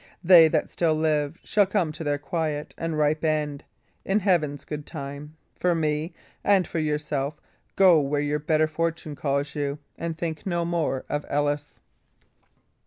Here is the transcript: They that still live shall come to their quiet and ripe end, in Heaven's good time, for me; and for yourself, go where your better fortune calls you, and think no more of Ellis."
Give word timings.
They 0.23 0.47
that 0.47 0.71
still 0.71 0.95
live 0.95 1.37
shall 1.43 1.67
come 1.67 1.91
to 1.91 2.03
their 2.03 2.17
quiet 2.17 2.73
and 2.75 2.97
ripe 2.97 3.23
end, 3.23 3.63
in 4.03 4.19
Heaven's 4.21 4.65
good 4.65 4.83
time, 4.87 5.37
for 5.59 5.75
me; 5.75 6.11
and 6.43 6.67
for 6.67 6.79
yourself, 6.79 7.39
go 7.75 7.99
where 7.99 8.19
your 8.19 8.39
better 8.39 8.65
fortune 8.65 9.15
calls 9.15 9.53
you, 9.53 9.77
and 9.99 10.17
think 10.17 10.43
no 10.43 10.65
more 10.65 11.05
of 11.07 11.23
Ellis." 11.29 11.81